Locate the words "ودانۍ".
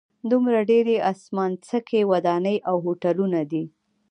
2.11-2.57